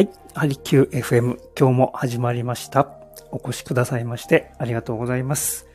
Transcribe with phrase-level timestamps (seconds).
[0.00, 0.08] はい。
[0.32, 2.88] ハリキュー FM、今日も始まりました。
[3.32, 5.66] お越しくださいましてありがとうございます。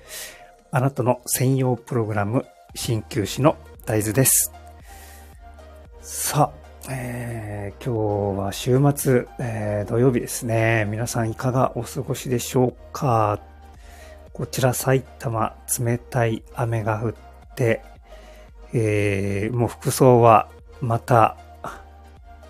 [0.71, 2.43] あなたの専用プログラム、
[2.73, 4.51] 鍼灸師の大豆です。
[6.01, 6.51] さ
[6.87, 10.87] あ、えー、今日は週末、えー土曜日ですね。
[10.89, 13.39] 皆さんいかがお過ごしでしょうか
[14.33, 17.13] こちら埼玉、冷たい雨が降っ
[17.55, 17.83] て、
[18.73, 20.49] えーもう服装は
[20.81, 21.37] また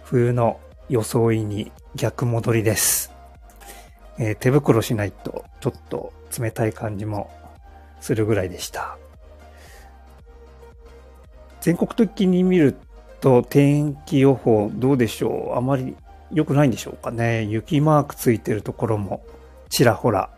[0.05, 3.11] 冬の装いに逆戻りです。
[4.17, 7.29] えー手袋しないとちょっと冷たい感じも
[7.99, 8.97] するぐらいでした。
[11.61, 12.77] 全国的に見る
[13.19, 15.57] と天気予報どうでしょう？
[15.57, 15.95] あまり
[16.31, 17.43] 良くないんでしょうかね。
[17.43, 19.25] 雪マークついてるところも
[19.69, 20.29] ちらほら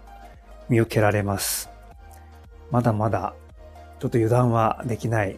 [0.69, 1.69] 見受けられます。
[2.71, 3.33] まだまだ
[3.99, 5.37] ちょっと油断はできない、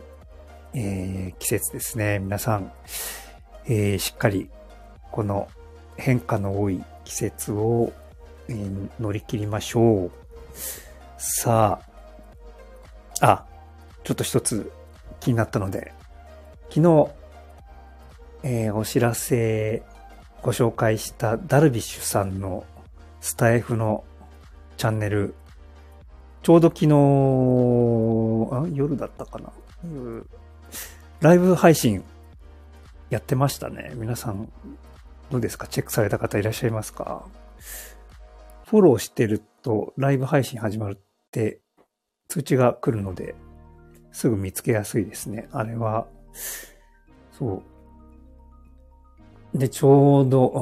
[0.73, 2.19] えー季節ですね。
[2.19, 2.71] 皆さん、
[3.65, 4.49] えーしっかり
[5.11, 5.47] この
[5.97, 7.91] 変化の多い季節を、
[8.47, 8.55] え
[8.99, 10.11] 乗り切りましょう。
[11.17, 11.81] さ
[13.21, 13.45] あ、あ、
[14.03, 14.71] ちょっと一つ
[15.19, 15.93] 気になったので、
[16.69, 17.09] 昨日、
[18.43, 19.83] えーお知らせ
[20.41, 22.63] ご紹介したダルビッシュさんの
[23.19, 24.05] スタイフの
[24.77, 25.35] チャンネル、
[26.41, 26.87] ちょうど昨日、
[28.51, 29.51] あ夜だったかな？
[31.19, 32.01] ライブ配信
[33.09, 33.91] やってましたね。
[33.95, 34.49] 皆さん、
[35.31, 35.67] どうですか？
[35.67, 37.23] チェックされた方いらっしゃいますか？
[38.65, 40.97] フォローしてるとライブ配信始まるっ
[41.31, 41.59] て
[42.27, 43.35] 通知が来るので、
[44.11, 45.47] すぐ見つけやすいですね。
[45.51, 46.07] あれは、
[47.31, 47.63] そ
[49.53, 49.57] う。
[49.57, 50.59] で、ちょうど、あ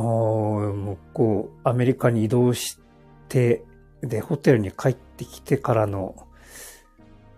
[0.69, 2.79] ー向こう、アメリカに移動し
[3.27, 3.63] て、
[4.01, 6.15] で、ホテルに帰ってきてからの、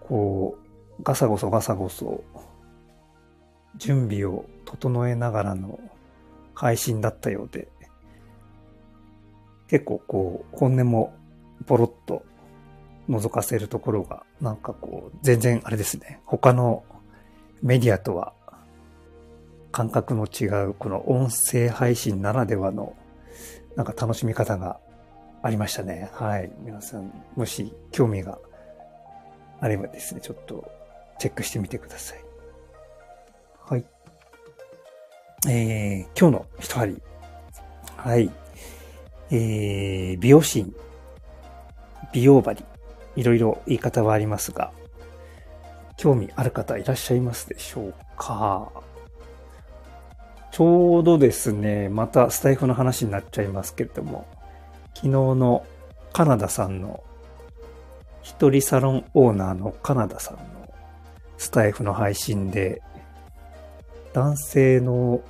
[0.01, 0.57] こ
[0.99, 2.23] う、ガサゴソガサゴソ、
[3.77, 5.79] 準備を整えながらの
[6.59, 7.69] 配信だったようで、
[9.69, 11.13] 結構こう、本音も
[11.65, 12.25] ポロッと
[13.07, 16.83] 覗かせるところが、なんかこう、全然あれですね、他の
[17.61, 18.33] メディアとは
[19.71, 22.93] 感覚の違う、この音声配信ならではの、
[23.77, 24.81] なんか楽しみ方が
[25.41, 26.09] ありましたね。
[26.11, 26.51] はい。
[26.59, 28.37] 皆さん、もし興味が
[29.61, 30.69] あればですね、ちょっと
[31.19, 32.17] チェックしてみてください。
[32.17, 32.28] はい。
[35.47, 37.01] えー、今日の一針。
[37.95, 38.29] はい。
[39.31, 40.65] えー、美容師、
[42.11, 42.65] 美容針。
[43.15, 44.71] いろいろ言い方はありますが、
[45.97, 48.71] 興味ある方いらっしゃいますでしょうか？
[50.51, 54.25] ちょうどですね、またスタイフの話になっちゃいますけれども、
[54.93, 55.65] 昨日の
[56.13, 57.03] カナダさんの
[58.21, 60.41] 一人サロンオーナーのカナダさんの
[61.37, 62.81] スタイフの配信で、
[64.13, 65.21] 男性の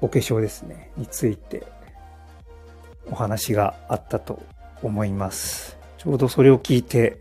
[0.00, 1.66] お化粧ですね、について
[3.10, 4.42] お話があったと
[4.82, 5.78] 思います。
[5.98, 7.18] ちょうどそれを聞いて、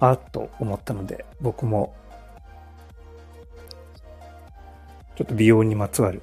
[0.00, 1.94] あっと思ったので、僕も
[5.16, 6.22] ちょっと美容にまつわる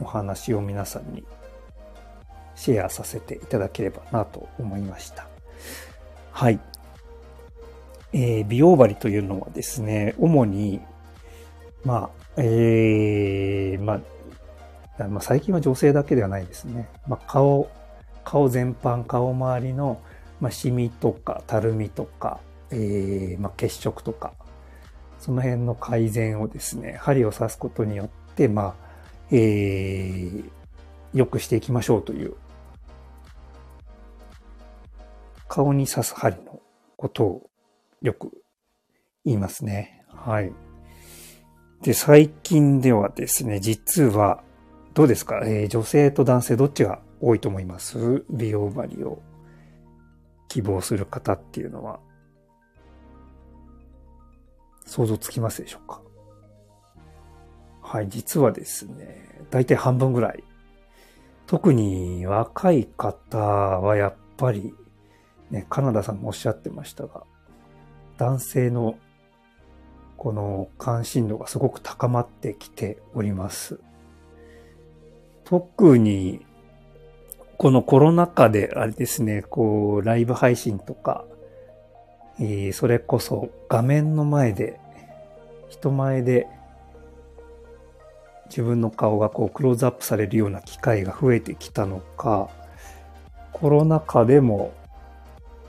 [0.00, 1.24] お話を皆さんに
[2.54, 5.26] シェアさせていただければなと思いました。
[6.32, 6.60] はい。
[8.12, 10.80] えー美容針というのはですね、主に、
[11.84, 14.00] まあ、えーま
[14.98, 16.88] あ、まあ、最近は女性だけではないですね。
[17.06, 17.70] まあ、顔、
[18.24, 20.00] 顔全般、顔周りの、
[20.40, 22.40] まあ、シミとか、たるみとか、
[22.70, 24.32] えーまあ、血色とか、
[25.18, 28.90] その辺の改善をですね、針を刺すことによって、まあ、
[29.30, 30.50] えー、
[31.14, 32.34] 良くしていきましょうという、
[35.48, 36.60] 顔に刺す針の
[36.96, 37.49] ことを
[38.00, 38.42] よく
[39.24, 40.04] 言いますね。
[40.08, 40.52] はい。
[41.82, 44.42] で、最近ではですね、実は、
[44.92, 48.24] どうですか、えー女性と男性どっちが多いと思います？
[48.30, 49.22] 美容針を
[50.48, 52.00] 希望する方っていうのは。
[54.84, 56.02] 想像つきますでしょうか？
[57.80, 60.42] はい、実はですね、大体半分ぐらい。
[61.46, 64.74] 特に若い方はやっぱり、
[65.50, 67.24] ね、カナダさんもおっしゃってましたが、
[68.20, 68.98] 男性の
[70.18, 73.80] この関心度がすごく高まってきております。
[75.44, 76.44] 特に、
[77.56, 81.24] このコロナ禍であれですね、こう、ライブ配信とか、
[82.38, 84.78] えーそれこそ画面の前で、
[85.70, 86.46] 人前で
[88.50, 92.50] 自分の顔がこうクローズアップされるような機会が増えてきたのか、
[93.52, 94.74] コロナ禍でも、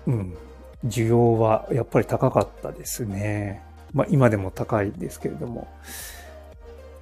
[0.06, 0.38] うん、
[0.86, 3.64] 需要はやっぱり高かったですね。
[3.94, 5.68] まあ今でも高いですけれども、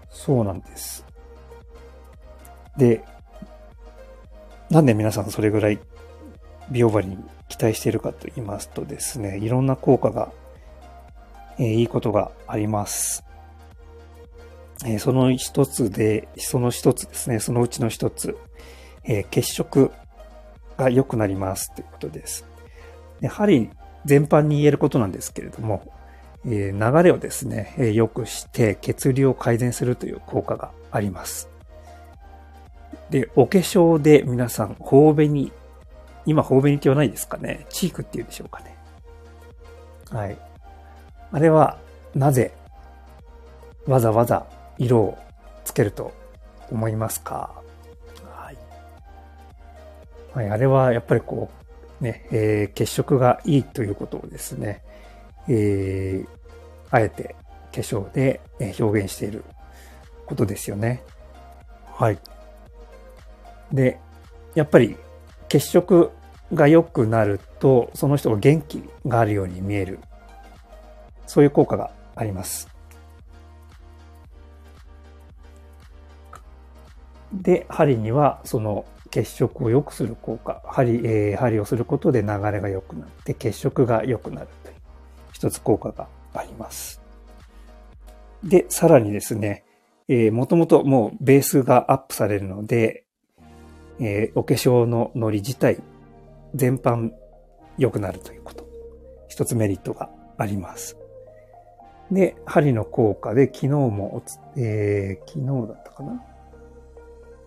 [0.09, 1.05] そうなんです。
[2.77, 3.03] で、
[4.69, 5.79] なんで皆さんそれぐらい
[6.71, 7.17] 美容針に
[7.47, 10.31] 期待しているかと言いますとですね、いろんな効果が、
[11.57, 13.23] えー、いいことがあります。
[14.85, 18.37] えー、その一つで、その一つですね、そのうちの一つ、
[19.03, 19.91] えー、血色
[20.77, 22.45] が良くなりますということです。
[23.21, 23.69] で針
[24.05, 25.91] 全般に言えることなんですけれども、
[26.45, 31.49] えー、流れをですね、えー、良くして血流を改善するという効果があります。
[33.09, 35.51] で、お化粧で皆さん、頬紅、
[36.25, 37.65] 今頬紅って言わないですかね？
[37.69, 38.77] チークって言うでしょうかね？
[40.11, 40.37] はい。
[41.31, 41.79] あれは、
[42.15, 42.53] なぜ、
[43.87, 44.45] わざわざ
[44.77, 45.17] 色を
[45.65, 46.13] つけると
[46.71, 47.61] 思いますか？
[48.23, 48.57] はい。
[50.33, 51.68] はい、あれはやっぱりこう、
[52.01, 54.81] ね、えー、血色がいいということをですね、
[55.47, 56.27] えー、
[56.91, 57.35] あえて
[57.73, 58.41] 化粧で
[58.79, 59.43] 表現している
[60.25, 61.03] ことですよね。
[61.95, 62.19] はい。
[63.71, 63.99] で、
[64.55, 64.95] やっぱり
[65.47, 66.11] 血色
[66.53, 69.99] が良くなると、その人が元気があるように見える。
[71.27, 72.67] そういう効果があります。
[77.33, 84.75] で、針にはその血色を良くする効果、針、えー、針をすることで流れが良くなって血色が良くなるという
[85.33, 87.01] 一つ効果があります。
[88.43, 89.63] で、さらにですね、
[90.07, 93.05] えー、もともともうベースがアップされるので、
[93.99, 95.81] えー、お化粧のノリ自体
[96.55, 97.11] 全般
[97.77, 98.67] 良くなるということ。
[99.27, 100.97] 一つメリットがあります。
[102.11, 104.23] で、針の効果で昨日も
[104.57, 106.23] えー、昨日だったかな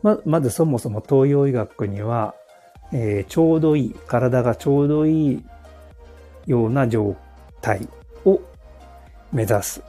[0.03, 2.35] ま、まずそもそも東洋医学には、
[2.93, 5.45] えー、ちょうどいい、体がちょうどいい
[6.47, 7.17] ような状
[7.61, 7.89] 態
[8.25, 8.41] を
[9.33, 9.83] 目指す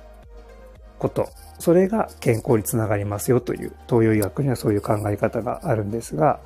[0.99, 1.27] こと。
[1.59, 6.39] それが健康につながりますよという、東洋医学にはそういう考え方があるんですが、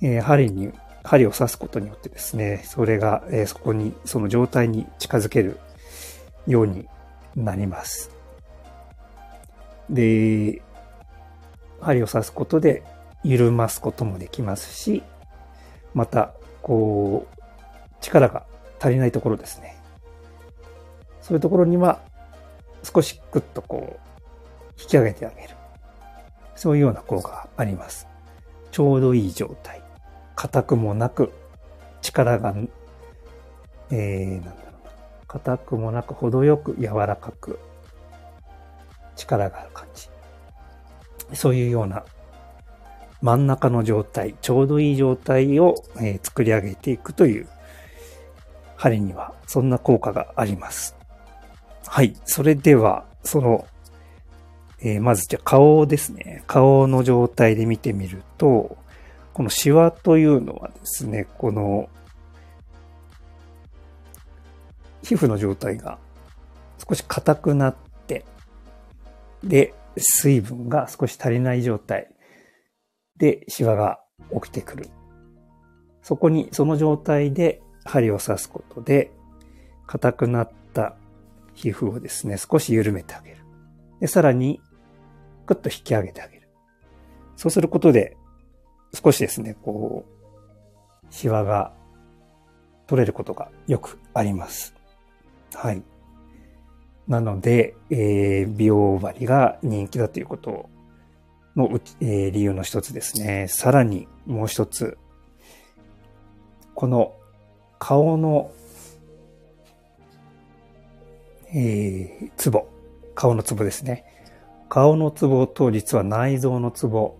[0.00, 0.72] えー、針に、
[1.04, 5.58] 針を刺すことによってですね、それが、えー、そこに、その状態に近づける
[6.46, 6.88] ように
[7.36, 8.10] なります。
[9.90, 10.62] で、
[11.82, 12.82] 針を刺すことで
[13.24, 15.02] 緩ますこともできますし、
[15.94, 16.32] また、
[16.62, 17.42] こう、
[18.00, 18.46] 力が
[18.80, 19.76] 足りないところですね。
[21.20, 22.00] そういうところには、
[22.82, 25.50] 少しグッとこう、引き上げてあげる。
[26.54, 28.06] そういうような効果があります。
[28.70, 29.82] ちょうどいい状態。
[30.34, 31.32] 硬くもなく、
[32.00, 32.54] 力が、
[33.90, 34.90] えー、なんだろうな。
[35.26, 37.58] 硬くもなく、程よく柔らかく、
[39.14, 40.11] 力がある感じ。
[41.34, 42.04] そういうような
[43.22, 47.48] 真ん中の状態、ちょうどいい状態を、え、作り上げていくという
[48.76, 50.96] 針にはそんな効果があります。
[51.86, 52.14] はい。
[52.24, 53.66] それでは、その、
[54.80, 56.42] えー、まずじゃあ顔ですね。
[56.48, 58.76] 顔の状態で見てみると、
[59.32, 61.88] このシワというのはですね、この、
[65.04, 65.98] 皮膚の状態が
[66.88, 67.76] 少し硬くなっ
[68.06, 68.24] て、
[69.44, 72.08] で、水分が少し足りない状態
[73.16, 74.00] でシワが
[74.34, 74.88] 起きてくる。
[76.02, 79.12] そこに、その状態で針を刺すことで、
[79.86, 80.96] 硬くなった
[81.54, 83.36] 皮膚をですね、少し緩めてあげる。
[84.00, 84.60] で、さらに、
[85.46, 86.48] ぐっと引き上げてあげる。
[87.36, 88.16] そうすることで、
[88.92, 91.72] 少しですね、こう、シワが
[92.86, 94.74] 取れることがよくあります。
[95.54, 95.82] はい。
[97.08, 100.68] なので、えー、美容針が人気だということ
[101.56, 101.68] の、
[102.00, 103.46] えー、理由の一つですね。
[103.48, 104.98] さらにもう一つ、
[106.74, 107.14] この
[107.78, 108.52] 顔の
[111.54, 112.66] えー、ツボ。
[113.14, 114.04] 顔のツボですね。
[114.70, 117.18] 顔のツボと実は内臓のツボ。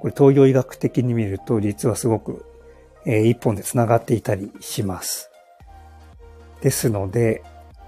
[0.00, 2.44] これ東洋医学的に見ると実はすごく、
[3.06, 5.30] えー、一本で繋がっていたりします。
[6.62, 7.44] ですので、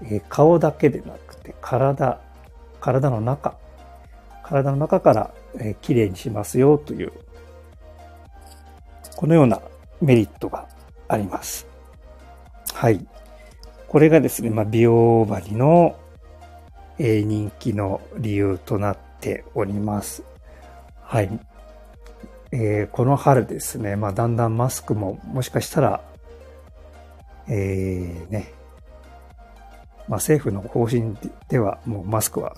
[0.09, 2.19] え、顔だけでなくて体、
[2.79, 3.57] 体の中、
[4.43, 7.11] 体の中から、えー、綺麗にしますよという、
[9.15, 9.61] このような
[10.01, 10.67] メリットが
[11.07, 11.67] あります。
[12.73, 13.05] はい。
[13.87, 15.95] これがですね、まあ、美容針の、
[16.99, 20.23] え、人気の理由となっております。
[21.01, 21.39] はい。
[22.51, 26.01] えー、この春ですね、まあ、だんだんマスクももしかしたら、
[27.47, 28.53] えー、ね、
[30.07, 31.15] まあ、政府の方針
[31.49, 32.55] ではもうマスクは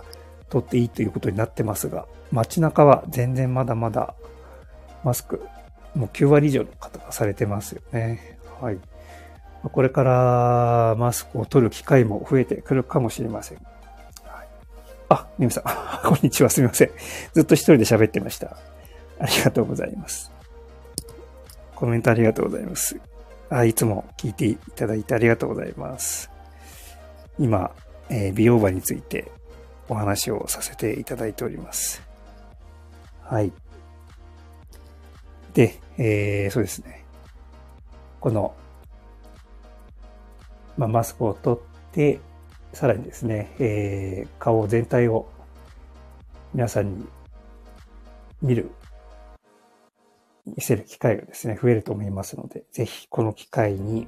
[0.50, 4.16] 取っていいということになってますが、街中は全然まだまだ
[5.04, 5.42] マスク、
[5.96, 8.38] もう9割以上の方がされてますよね。
[8.62, 8.80] はい。
[9.64, 13.58] これからマスクを取る機会も増えてくるかもしれません。
[14.24, 14.48] はい、
[15.10, 15.64] あ、みむさん。
[16.08, 16.50] こんにちは。
[16.50, 16.92] すみません。
[17.34, 18.58] ずっと一人で喋ってました。
[19.20, 20.32] ありがとうございます。
[21.76, 23.00] コメントありがとうございます。
[23.50, 26.37] あいつも聞いていただいてありがとうございます。
[27.40, 27.72] 今、
[28.10, 29.32] えー、美容場について
[29.90, 32.02] お話をさせていただいております。
[33.22, 33.52] はい。
[35.54, 37.06] で、えー、そうですね。
[38.20, 38.56] この、
[40.78, 42.20] まあ、マスクを取って、
[42.74, 45.30] さらにですね、えー、顔全体を
[46.54, 47.06] 皆さんに
[48.42, 48.72] 見る、
[50.46, 54.08] 見せる機会がですね、増えると思いますので、ぜひこの機会に、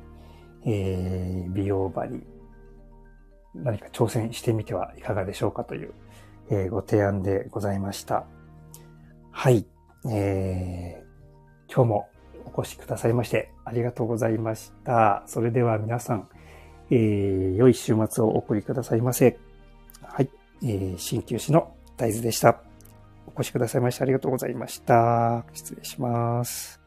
[0.65, 2.21] えー、美容場に
[3.55, 5.93] 何か挑戦してみてはいかがでしょうかという、
[6.49, 8.25] えー、ご提案でございました。
[9.31, 9.65] はい。
[10.09, 12.09] えー、今日も
[12.53, 15.23] お越しくださいましてありがとうございました。
[15.27, 16.29] それでは皆さん、
[16.89, 19.37] えー、良い週末をお送りくださいませ。
[20.01, 20.29] はい。
[20.63, 22.61] えー、鍼灸師の大豆でした。
[23.27, 25.45] お越しくださいましてありがとうございました。
[25.53, 26.78] 失礼します。